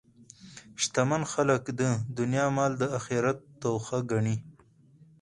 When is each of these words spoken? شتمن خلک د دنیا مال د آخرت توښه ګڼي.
شتمن 0.81 1.23
خلک 1.33 1.63
د 1.79 1.81
دنیا 2.19 2.45
مال 2.57 2.71
د 2.77 2.83
آخرت 2.97 3.37
توښه 3.61 3.99
ګڼي. 4.11 4.35